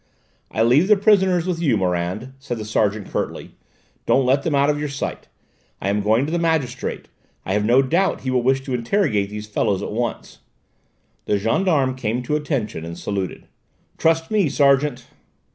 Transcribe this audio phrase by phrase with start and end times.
[0.49, 3.51] "I leave the prisoners with you, Morand," said the sergeant curtly;
[4.07, 5.27] "don't let them out of your sight.
[5.79, 7.07] I am going to the magistrate.
[7.45, 10.39] I have no doubt he will wish to interrogate these fellows at once."
[11.25, 13.45] The gendarme came to attention and saluted.
[13.99, 15.05] "Trust me, sergeant!"